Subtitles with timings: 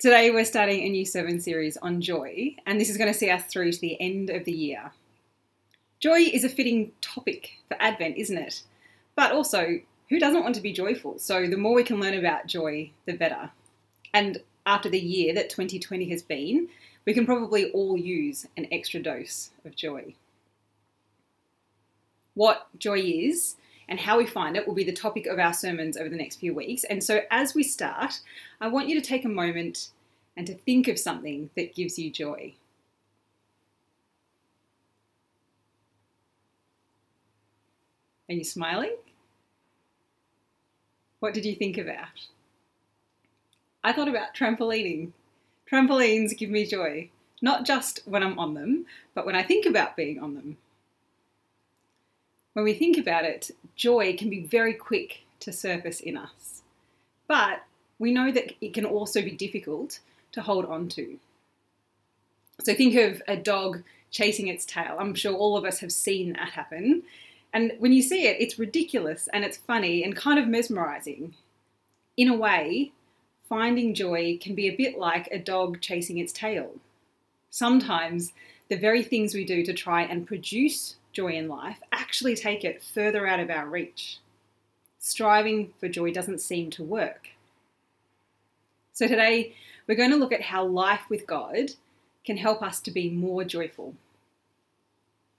[0.00, 3.28] Today, we're starting a new sermon series on joy, and this is going to see
[3.28, 4.92] us through to the end of the year.
[5.98, 8.62] Joy is a fitting topic for Advent, isn't it?
[9.14, 9.78] But also,
[10.08, 11.18] who doesn't want to be joyful?
[11.18, 13.50] So, the more we can learn about joy, the better.
[14.14, 16.70] And after the year that 2020 has been,
[17.04, 20.14] we can probably all use an extra dose of joy.
[22.32, 23.56] What joy is
[23.90, 26.36] and how we find it will be the topic of our sermons over the next
[26.36, 26.84] few weeks.
[26.84, 28.20] And so, as we start,
[28.60, 29.88] I want you to take a moment
[30.36, 32.54] and to think of something that gives you joy.
[38.28, 38.96] Are you smiling?
[41.18, 42.28] What did you think about?
[43.82, 45.10] I thought about trampolining.
[45.68, 47.10] Trampolines give me joy,
[47.42, 50.58] not just when I'm on them, but when I think about being on them
[52.54, 56.62] when we think about it, joy can be very quick to surface in us.
[57.28, 57.64] But
[57.98, 60.00] we know that it can also be difficult
[60.32, 61.18] to hold on to.
[62.62, 64.96] So think of a dog chasing its tail.
[64.98, 67.02] I'm sure all of us have seen that happen.
[67.52, 71.34] And when you see it, it's ridiculous and it's funny and kind of mesmerizing.
[72.16, 72.92] In a way,
[73.48, 76.72] finding joy can be a bit like a dog chasing its tail.
[77.50, 78.32] Sometimes
[78.68, 82.82] the very things we do to try and produce joy in life actually take it
[82.82, 84.18] further out of our reach.
[84.98, 87.28] Striving for joy doesn't seem to work.
[88.92, 89.54] So, today
[89.86, 91.72] we're going to look at how life with God
[92.24, 93.94] can help us to be more joyful.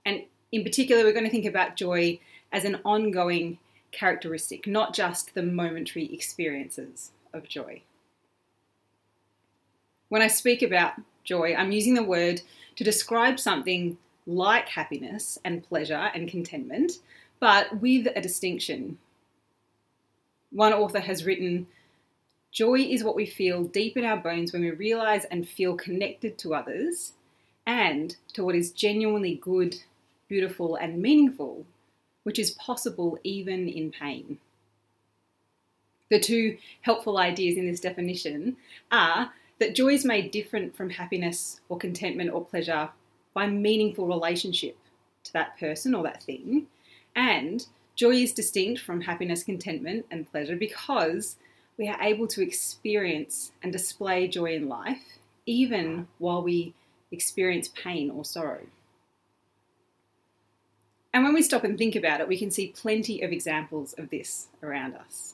[0.05, 2.19] And in particular, we're going to think about joy
[2.51, 3.59] as an ongoing
[3.91, 7.81] characteristic, not just the momentary experiences of joy.
[10.09, 12.41] When I speak about joy, I'm using the word
[12.75, 16.99] to describe something like happiness and pleasure and contentment,
[17.39, 18.97] but with a distinction.
[20.51, 21.67] One author has written
[22.51, 26.37] Joy is what we feel deep in our bones when we realize and feel connected
[26.39, 27.13] to others
[27.65, 29.77] and to what is genuinely good,
[30.27, 31.65] beautiful, and meaningful,
[32.23, 34.37] which is possible even in pain.
[36.09, 38.57] The two helpful ideas in this definition
[38.91, 42.89] are that joy is made different from happiness or contentment or pleasure
[43.33, 44.77] by meaningful relationship
[45.23, 46.67] to that person or that thing.
[47.15, 47.65] And
[47.95, 51.37] joy is distinct from happiness, contentment, and pleasure because
[51.77, 56.73] we are able to experience and display joy in life even while we
[57.11, 58.61] experience pain or sorrow.
[61.13, 64.09] And when we stop and think about it, we can see plenty of examples of
[64.09, 65.33] this around us.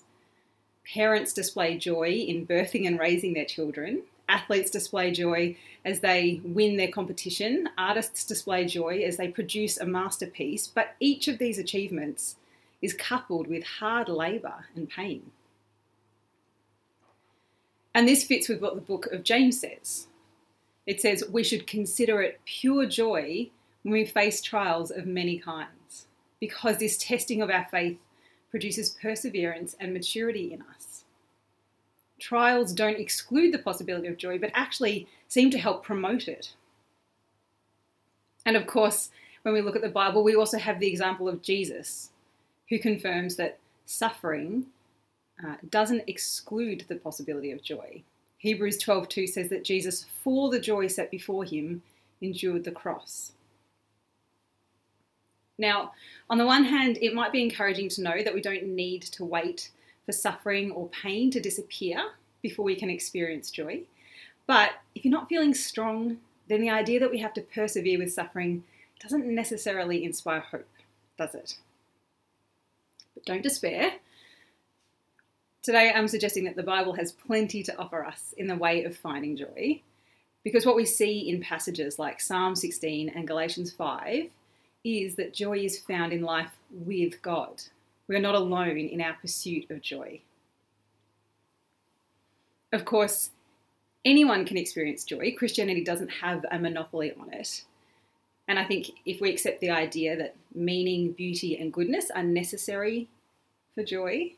[0.91, 5.55] Parents display joy in birthing and raising their children, athletes display joy
[5.85, 11.27] as they win their competition, artists display joy as they produce a masterpiece, but each
[11.27, 12.35] of these achievements
[12.81, 15.31] is coupled with hard labour and pain.
[17.95, 20.07] And this fits with what the book of James says.
[20.85, 23.49] It says we should consider it pure joy
[23.83, 26.05] when we face trials of many kinds,
[26.39, 27.99] because this testing of our faith
[28.51, 30.86] produces perseverance and maturity in us
[32.19, 36.53] trials don't exclude the possibility of joy, but actually seem to help promote it.
[38.45, 39.09] And of course,
[39.43, 42.11] when we look at the Bible, we also have the example of Jesus,
[42.69, 44.65] who confirms that suffering
[45.45, 48.03] uh, doesn't exclude the possibility of joy.
[48.39, 51.81] Hebrews 12:2 says that Jesus, for the joy set before him,
[52.21, 53.33] endured the cross.
[55.57, 55.93] Now,
[56.29, 59.25] on the one hand, it might be encouraging to know that we don't need to
[59.25, 59.71] wait
[60.07, 63.81] for suffering or pain to disappear before we can experience joy.
[64.47, 68.13] But if you're not feeling strong, then the idea that we have to persevere with
[68.13, 68.63] suffering
[69.01, 70.69] doesn't necessarily inspire hope,
[71.17, 71.57] does it?
[73.13, 73.91] But don't despair.
[75.61, 78.95] Today, I'm suggesting that the Bible has plenty to offer us in the way of
[78.95, 79.81] finding joy,
[80.45, 84.29] because what we see in passages like Psalm 16 and Galatians 5
[84.85, 87.63] is that joy is found in life with God.
[88.07, 90.21] We are not alone in our pursuit of joy.
[92.71, 93.31] Of course,
[94.05, 95.33] anyone can experience joy.
[95.37, 97.63] Christianity doesn't have a monopoly on it.
[98.47, 103.09] And I think if we accept the idea that meaning, beauty, and goodness are necessary
[103.75, 104.33] for joy,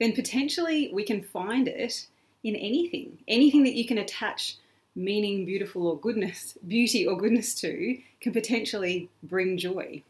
[0.00, 2.06] then potentially we can find it
[2.42, 3.18] in anything.
[3.28, 4.56] Anything that you can attach
[4.94, 10.02] meaning, beautiful, or goodness, beauty, or goodness to can potentially bring joy.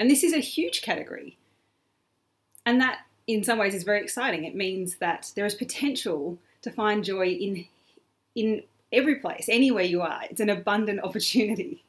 [0.00, 1.36] And this is a huge category.
[2.64, 4.44] And that, in some ways, is very exciting.
[4.44, 7.66] It means that there is potential to find joy in,
[8.34, 10.22] in every place, anywhere you are.
[10.30, 11.84] It's an abundant opportunity.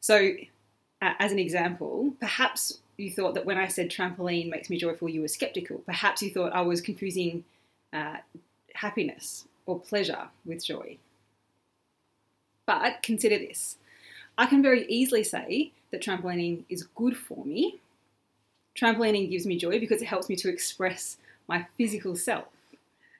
[0.00, 0.32] So,
[1.00, 5.08] uh, as an example, perhaps you thought that when I said trampoline makes me joyful,
[5.08, 5.78] you were skeptical.
[5.86, 7.44] Perhaps you thought I was confusing
[7.92, 8.16] uh,
[8.74, 10.98] happiness or pleasure with joy.
[12.66, 13.76] But consider this
[14.38, 17.80] I can very easily say that trampolining is good for me.
[18.78, 21.16] Trampolining gives me joy because it helps me to express
[21.48, 22.46] my physical self.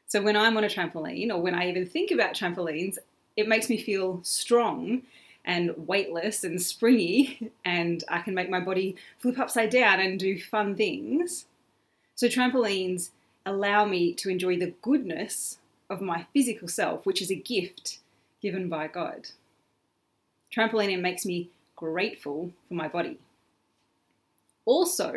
[0.07, 2.99] So when I'm on a trampoline or when I even think about trampolines,
[3.37, 5.03] it makes me feel strong
[5.45, 10.41] and weightless and springy, and I can make my body flip upside down and do
[10.41, 11.47] fun things.
[12.15, 13.11] So trampolines
[13.45, 15.59] allow me to enjoy the goodness
[15.91, 17.99] of my physical self, which is a gift
[18.41, 19.31] given by God.
[20.55, 23.19] Trampolining makes me grateful for my body.
[24.65, 25.15] Also,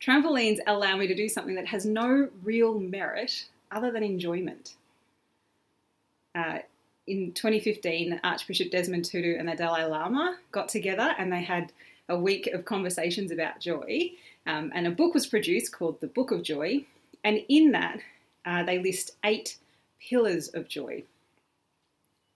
[0.00, 4.76] trampolines allow me to do something that has no real merit other than enjoyment.
[6.34, 6.58] Uh,
[7.06, 11.72] in 2015, Archbishop Desmond Tutu and the Dalai Lama got together and they had
[12.08, 14.12] a week of conversations about joy.
[14.46, 16.84] Um, and a book was produced called The Book of Joy.
[17.24, 17.98] And in that,
[18.44, 19.58] uh, they list eight
[20.00, 21.04] pillars of joy.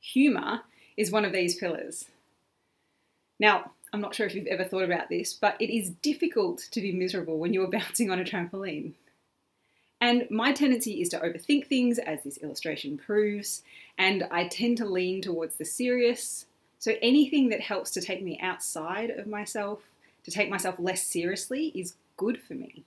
[0.00, 0.62] Humour
[0.97, 2.06] is one of these pillars.
[3.38, 6.81] Now, I'm not sure if you've ever thought about this, but it is difficult to
[6.81, 8.94] be miserable when you're bouncing on a trampoline.
[10.00, 13.62] And my tendency is to overthink things, as this illustration proves,
[13.96, 16.46] and I tend to lean towards the serious.
[16.78, 19.78] So anything that helps to take me outside of myself,
[20.25, 22.84] to take myself less seriously, is good for me.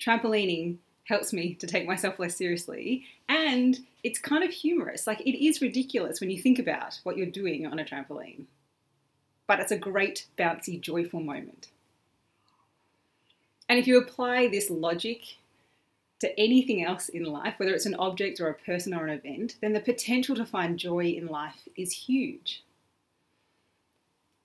[0.00, 5.06] Trampolining helps me to take myself less seriously, and it's kind of humorous.
[5.06, 8.46] Like, it is ridiculous when you think about what you're doing on a trampoline
[9.48, 11.68] but it's a great, bouncy, joyful moment.
[13.68, 15.22] And if you apply this logic
[16.20, 19.56] to anything else in life, whether it's an object or a person or an event,
[19.60, 22.62] then the potential to find joy in life is huge.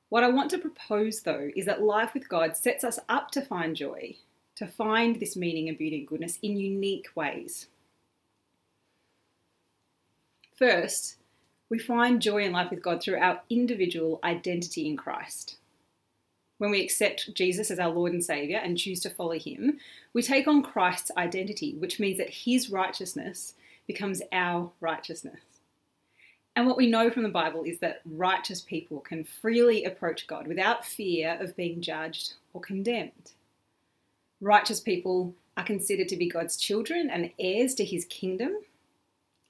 [0.09, 3.41] What I want to propose, though, is that life with God sets us up to
[3.41, 4.15] find joy,
[4.55, 7.67] to find this meaning and beauty and goodness in unique ways.
[10.55, 11.17] First,
[11.69, 15.57] we find joy in life with God through our individual identity in Christ.
[16.57, 19.79] When we accept Jesus as our Lord and Saviour and choose to follow Him,
[20.13, 23.55] we take on Christ's identity, which means that His righteousness
[23.87, 25.41] becomes our righteousness.
[26.55, 30.47] And what we know from the Bible is that righteous people can freely approach God
[30.47, 33.31] without fear of being judged or condemned.
[34.39, 38.57] Righteous people are considered to be God's children and heirs to his kingdom.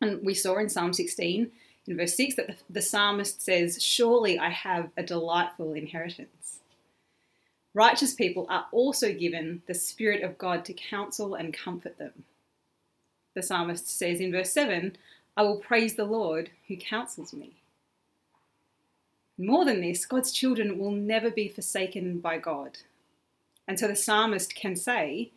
[0.01, 1.51] And we saw in Psalm 16
[1.87, 6.59] in verse 6 that the, the psalmist says, Surely I have a delightful inheritance.
[7.73, 12.23] Righteous people are also given the Spirit of God to counsel and comfort them.
[13.33, 14.95] The psalmist says in verse 7,
[15.35, 17.53] I will praise the Lord who counsels me.
[19.37, 22.77] More than this, God's children will never be forsaken by God.
[23.67, 25.31] And so the psalmist can say,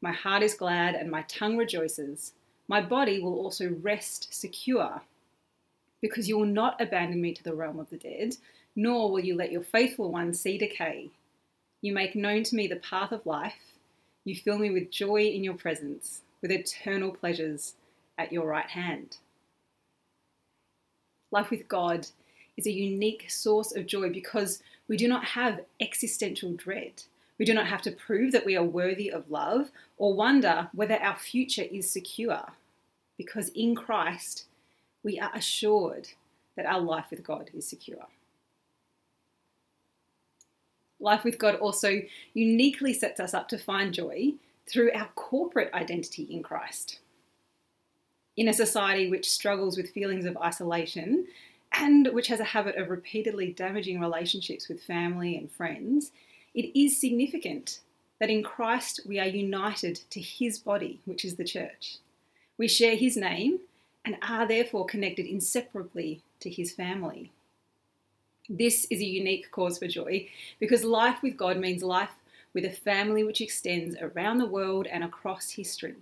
[0.00, 2.32] My heart is glad and my tongue rejoices.
[2.66, 5.02] My body will also rest secure
[6.02, 8.36] because you will not abandon me to the realm of the dead,
[8.76, 11.08] nor will you let your faithful one see decay.
[11.80, 13.78] You make known to me the path of life.
[14.24, 17.74] You fill me with joy in your presence, with eternal pleasures
[18.18, 19.16] at your right hand.
[21.30, 22.08] Life with God
[22.56, 27.04] is a unique source of joy because we do not have existential dread.
[27.38, 30.96] We do not have to prove that we are worthy of love or wonder whether
[30.96, 32.52] our future is secure.
[33.16, 34.44] Because in Christ,
[35.02, 36.08] we are assured
[36.56, 38.06] that our life with God is secure.
[41.00, 44.34] Life with God also uniquely sets us up to find joy
[44.68, 47.00] through our corporate identity in Christ.
[48.36, 51.26] In a society which struggles with feelings of isolation
[51.72, 56.12] and which has a habit of repeatedly damaging relationships with family and friends,
[56.54, 57.80] it is significant
[58.20, 61.98] that in Christ we are united to his body, which is the church.
[62.56, 63.60] We share his name
[64.04, 67.30] and are therefore connected inseparably to his family.
[68.48, 70.28] This is a unique cause for joy
[70.58, 72.10] because life with God means life
[72.52, 75.94] with a family which extends around the world and across history.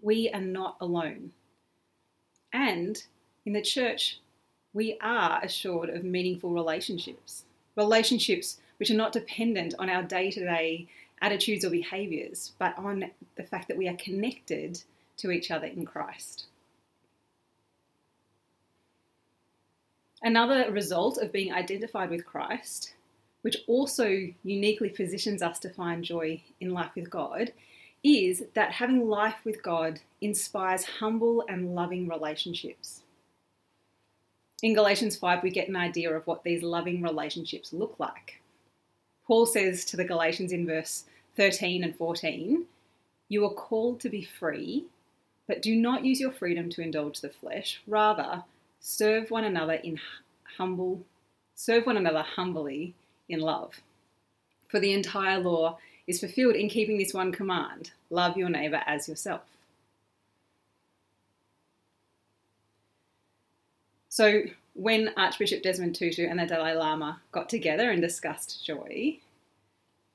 [0.00, 1.32] We are not alone.
[2.52, 3.02] And
[3.44, 4.20] in the church,
[4.72, 7.44] we are assured of meaningful relationships,
[7.76, 10.88] relationships which are not dependent on our day to day
[11.20, 14.82] attitudes or behaviours, but on the fact that we are connected
[15.18, 16.46] to each other in Christ.
[20.22, 22.94] Another result of being identified with Christ,
[23.42, 27.52] which also uniquely positions us to find joy in life with God,
[28.02, 33.02] is that having life with God inspires humble and loving relationships.
[34.62, 38.40] In Galatians 5, we get an idea of what these loving relationships look like.
[39.26, 41.04] Paul says to the Galatians in verse
[41.36, 42.66] 13 and 14,
[43.28, 44.84] You are called to be free,
[45.46, 47.80] But do not use your freedom to indulge the flesh.
[47.86, 48.44] Rather,
[48.80, 50.00] serve one another in
[50.56, 51.04] humble,
[51.54, 52.94] serve one another humbly
[53.28, 53.80] in love.
[54.68, 59.08] For the entire law is fulfilled in keeping this one command love your neighbour as
[59.08, 59.42] yourself.
[64.08, 64.42] So,
[64.74, 69.18] when Archbishop Desmond Tutu and the Dalai Lama got together and discussed joy,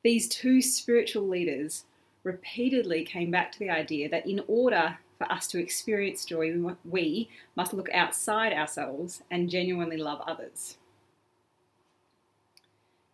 [0.04, 1.86] these two spiritual leaders
[2.24, 6.54] repeatedly came back to the idea that in order for us to experience joy,
[6.84, 10.78] we must look outside ourselves and genuinely love others.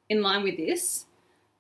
[0.10, 1.06] In line with this,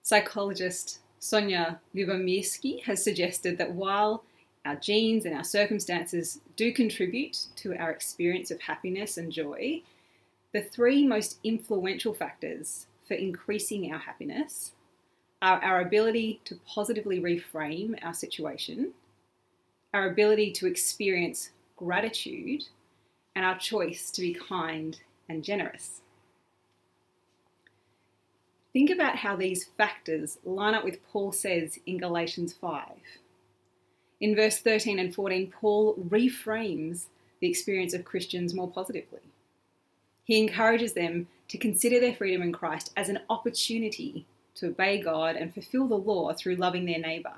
[0.01, 4.23] psychologist Sonja Lyubomirsky has suggested that while
[4.65, 9.81] our genes and our circumstances do contribute to our experience of happiness and joy,
[10.51, 14.73] the three most influential factors for increasing our happiness
[15.41, 18.93] are our ability to positively reframe our situation,
[19.93, 22.63] our ability to experience gratitude,
[23.35, 26.01] and our choice to be kind and generous.
[28.73, 32.83] Think about how these factors line up with Paul says in Galatians 5.
[34.21, 37.05] In verse 13 and 14, Paul reframes
[37.39, 39.19] the experience of Christians more positively.
[40.23, 45.35] He encourages them to consider their freedom in Christ as an opportunity to obey God
[45.35, 47.33] and fulfill the law through loving their neighbour.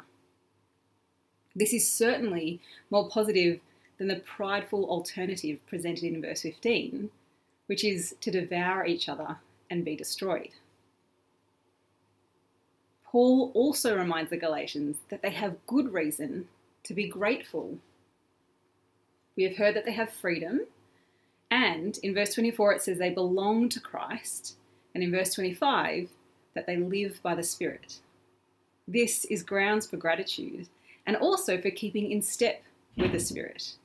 [1.55, 3.59] This is certainly more positive
[3.97, 7.09] than the prideful alternative presented in verse 15,
[7.67, 9.37] which is to devour each other
[9.69, 10.49] and be destroyed.
[13.05, 16.47] Paul also reminds the Galatians that they have good reason
[16.83, 17.77] to be grateful.
[19.35, 20.61] We have heard that they have freedom,
[21.51, 24.55] and in verse 24 it says they belong to Christ,
[24.95, 26.09] and in verse 25
[26.55, 27.99] that they live by the Spirit.
[28.87, 30.67] This is grounds for gratitude
[31.05, 32.63] and also for keeping in step
[32.97, 33.75] with the Spirit,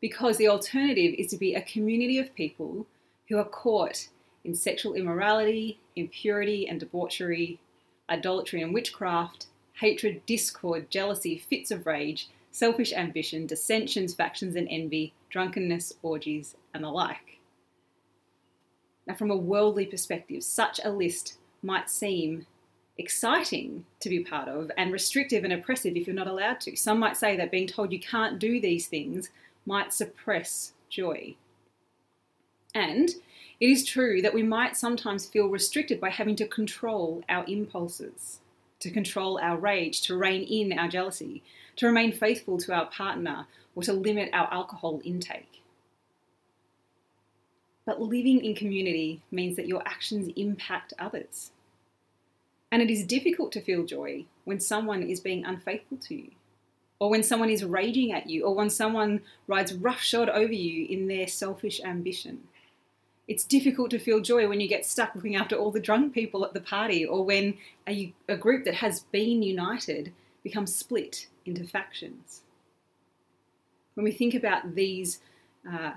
[0.00, 2.86] because the alternative is to be a community of people
[3.28, 4.08] who are caught
[4.44, 7.58] in sexual immorality, impurity, and debauchery
[8.12, 15.14] idolatry and witchcraft, hatred, discord, jealousy, fits of rage, selfish ambition, dissensions, factions, and envy,
[15.30, 17.38] drunkenness, orgies, and the like.
[19.06, 22.46] Now, from a worldly perspective, such a list might seem
[22.98, 26.76] exciting to be part of and restrictive and oppressive if you're not allowed to.
[26.76, 29.30] Some might say that being told you can't do these things
[29.64, 31.34] might suppress joy.
[32.74, 33.10] And
[33.60, 38.40] it is true that we might sometimes feel restricted by having to control our impulses,
[38.80, 41.42] to control our rage, to rein in our jealousy,
[41.76, 45.62] to remain faithful to our partner, or to limit our alcohol intake.
[47.86, 51.51] But living in community means that your actions impact others.
[52.72, 56.30] And it is difficult to feel joy when someone is being unfaithful to you,
[56.98, 61.06] or when someone is raging at you, or when someone rides roughshod over you in
[61.06, 62.44] their selfish ambition.
[63.28, 66.44] It's difficult to feel joy when you get stuck looking after all the drunk people
[66.44, 70.12] at the party or when a, a group that has been united
[70.42, 72.40] becomes split into factions.
[73.94, 75.20] When we think about these
[75.70, 75.92] uh,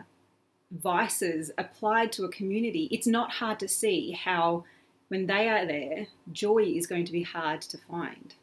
[0.72, 4.66] vices applied to a community, it's not hard to see how,
[5.08, 8.34] when they are there, joy is going to be hard to find.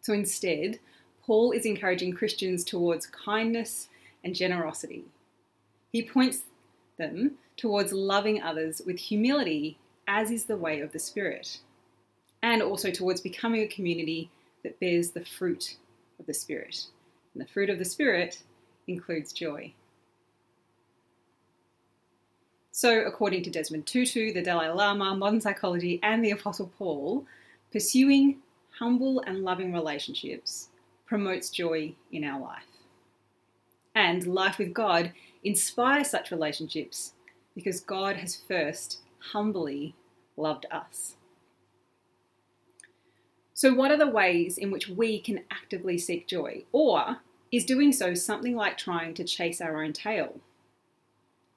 [0.00, 0.78] So instead,
[1.24, 3.88] Paul is encouraging Christians towards kindness
[4.24, 5.04] and generosity.
[5.92, 6.42] He points
[6.98, 11.60] them towards loving others with humility, as is the way of the Spirit,
[12.42, 14.30] and also towards becoming a community
[14.62, 15.76] that bears the fruit
[16.18, 16.86] of the Spirit.
[17.34, 18.42] And the fruit of the Spirit
[18.86, 19.72] includes joy.
[22.78, 27.26] So, according to Desmond Tutu, the Dalai Lama, modern psychology, and the Apostle Paul,
[27.72, 28.38] pursuing
[28.78, 30.68] humble and loving relationships
[31.04, 32.62] promotes joy in our life.
[33.96, 37.14] And life with God inspires such relationships
[37.52, 39.00] because God has first
[39.32, 39.96] humbly
[40.36, 41.16] loved us.
[43.54, 46.62] So, what are the ways in which we can actively seek joy?
[46.70, 47.16] Or
[47.50, 50.40] is doing so something like trying to chase our own tail?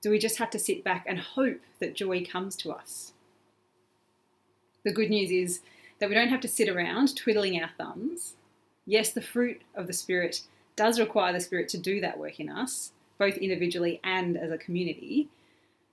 [0.02, 3.14] Do we just have to sit back and hope that joy comes to us?
[4.84, 5.62] The good news is
[6.00, 8.36] that we don't have to sit around twiddling our thumbs.
[8.86, 10.42] Yes, the fruit of the Spirit
[10.76, 14.58] does require the Spirit to do that work in us, both individually and as a
[14.58, 15.30] community.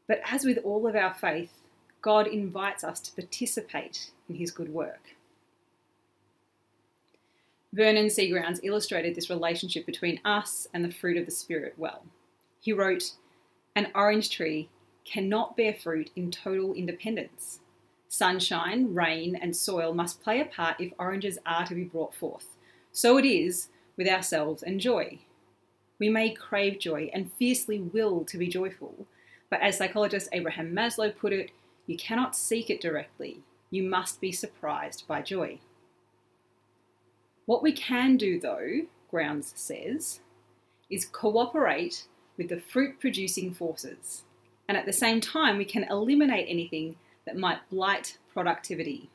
[0.06, 1.52] But as with all of our faith,
[2.00, 5.14] God invites us to participate in his good work.
[7.74, 8.30] Vernon C.
[8.30, 12.04] Grounds illustrated this relationship between us and the fruit of the Spirit well.
[12.60, 13.12] He wrote,
[13.78, 14.70] An orange tree
[15.04, 17.60] cannot bear fruit in total independence.
[18.08, 22.56] Sunshine, rain, and soil must play a part if oranges are to be brought forth.
[22.90, 25.20] So it is with ourselves and joy.
[26.00, 29.06] We may crave joy and fiercely will to be joyful,
[29.48, 31.52] but as psychologist Abraham Maslow put it,
[31.86, 33.42] you cannot seek it directly.
[33.70, 35.60] You must be surprised by joy.
[37.46, 40.18] What we can do, though, Grounds says,
[40.90, 44.22] is cooperate with the fruit producing forces,
[44.68, 49.10] and at the same time, we can eliminate anything that might blight productivity.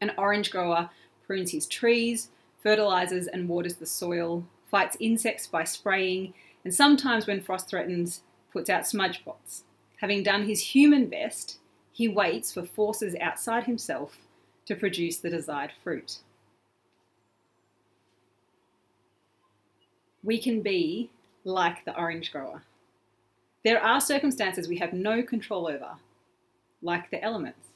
[0.00, 0.90] An orange grower
[1.26, 7.42] prunes his trees, fertilizes and waters the soil, fights insects by spraying, and sometimes, when
[7.42, 9.64] frost threatens, puts out smudge pots.
[9.98, 11.58] Having done his human best,
[11.92, 14.18] he waits for forces outside himself
[14.66, 16.18] to produce the desired fruit.
[20.22, 21.10] We can be
[21.44, 22.62] like the orange grower.
[23.64, 25.96] There are circumstances we have no control over,
[26.82, 27.68] like the elements,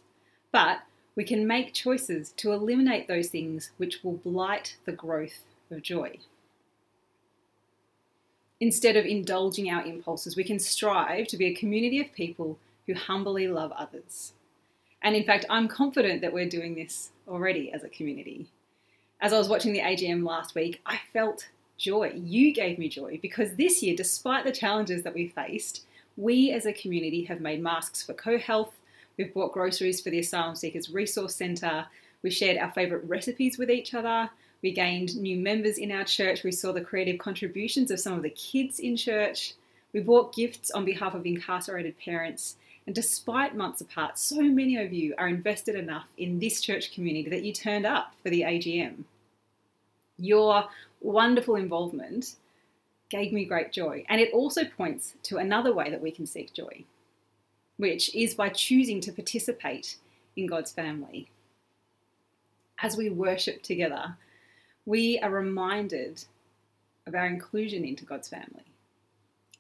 [0.53, 0.81] but
[1.15, 6.19] we can make choices to eliminate those things which will blight the growth of joy.
[8.61, 12.95] Instead of indulging our impulses, we can strive to be a community of people who
[12.95, 14.33] humbly love others.
[15.03, 18.47] And in fact, I'm confident that we're doing this already as a community.
[19.21, 21.49] As I was watching the AGM last week, I felt
[21.79, 22.13] joy.
[22.15, 25.85] You gave me joy because this year, despite the challenges that we faced,
[26.17, 28.73] we as a community have made masks for CoHealth,
[29.17, 31.87] we've bought groceries for the Asylum Seekers Resource Centre,
[32.23, 34.29] we shared our favourite recipes with each other,
[34.63, 36.43] we gained new members in our church.
[36.43, 39.55] We saw the creative contributions of some of the kids in church.
[39.93, 42.57] We bought gifts on behalf of incarcerated parents.
[42.87, 47.29] And despite months apart, so many of you are invested enough in this church community
[47.31, 49.05] that you turned up for the AGM.
[50.19, 50.65] Your
[51.01, 52.35] wonderful involvement
[53.11, 54.05] gave me great joy.
[54.09, 56.85] And it also points to another way that we can seek joy,
[57.77, 59.97] which is by choosing to participate
[60.37, 61.29] in God's family.
[62.81, 64.17] As we worship together,
[64.87, 66.25] we are reminded
[67.07, 68.65] of our inclusion into God's family.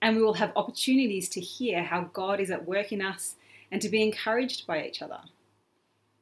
[0.00, 3.34] And we will have opportunities to hear how God is at work in us
[3.72, 5.20] and to be encouraged by each other.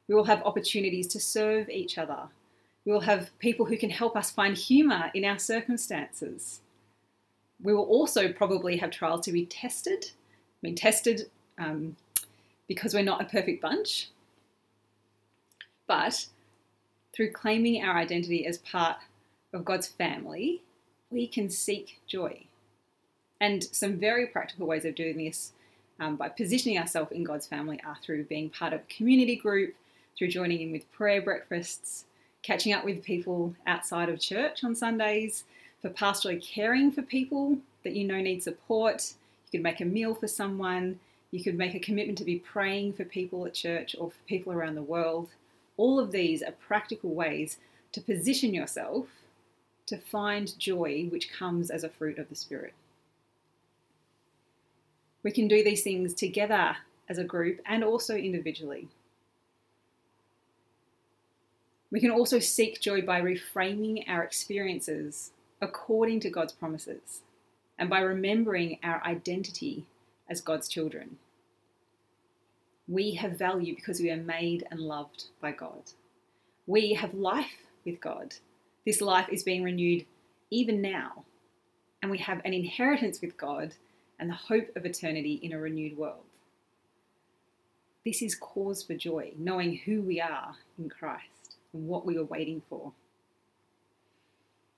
[0.07, 2.29] We will have opportunities to serve each other.
[2.87, 6.61] We will have people who can help us find humour in our circumstances.
[7.61, 10.05] We will also probably have trials to be tested.
[10.09, 11.97] I mean, tested um,
[12.65, 14.07] because we're not a perfect bunch.
[15.85, 16.27] But
[17.13, 18.99] through claiming our identity as part
[19.51, 20.61] of God's family,
[21.09, 22.45] we can seek joy.
[23.41, 25.51] And some very practical ways of doing this
[25.99, 29.75] um, by positioning ourselves in God's family are through being part of a community group,
[30.17, 32.05] through joining in with prayer breakfasts,
[32.47, 35.43] catching up with people outside of church on Sundays,
[35.81, 39.13] for pastorally caring for people that you know need support.
[39.51, 40.97] You could make a meal for someone.
[41.31, 44.53] You could make a commitment to be praying for people at church or for people
[44.53, 45.27] around the world.
[45.75, 47.57] All of these are practical ways
[47.91, 49.07] to position yourself
[49.87, 52.73] to find joy which comes as a fruit of the Spirit.
[55.21, 56.77] We can do these things together
[57.09, 58.87] as a group and also individually.
[61.89, 67.21] We can also seek joy by reframing our experiences according to God's promises
[67.79, 69.85] and by remembering our identity
[70.29, 71.17] as God's children.
[72.89, 75.91] We have value because we are made and loved by God.
[76.65, 78.35] We have life with God.
[78.85, 80.05] This life is being renewed
[80.49, 81.23] even now.
[82.01, 83.75] And we have an inheritance with God
[84.19, 86.23] and the hope of eternity in a renewed world.
[88.05, 91.36] This is cause for joy, knowing who we are in Christ
[91.71, 92.91] what we are waiting for.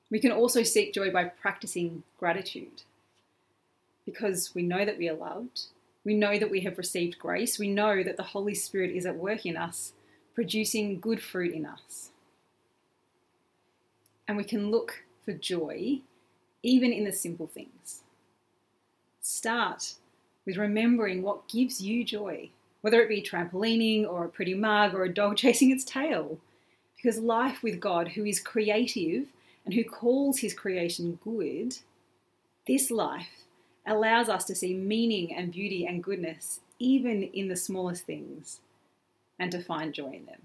[0.09, 2.83] We can also seek joy by practicing gratitude
[4.05, 5.67] because we know that we are loved
[6.03, 7.59] we know that we have received grace.
[7.59, 9.93] We know that the Holy Spirit is at work in us,
[10.33, 12.11] producing good fruit in us.
[14.27, 15.99] And we can look for joy
[16.63, 18.01] even in the simple things.
[19.21, 19.95] Start
[20.45, 22.49] with remembering what gives you joy,
[22.81, 26.37] whether it be trampolining or a pretty mug or a dog chasing its tail.
[27.01, 29.27] Because life with God, who is creative
[29.65, 31.77] and who calls his creation good,
[32.67, 33.45] this life
[33.85, 38.59] allows us to see meaning and beauty and goodness even in the smallest things
[39.37, 40.41] and to find joy in them.